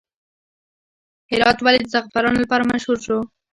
هرات 1.31 1.57
ولې 1.61 1.79
د 1.83 1.87
زعفرانو 1.93 2.41
لپاره 2.43 2.69
مشهور 2.71 2.97
شو؟ 3.05 3.17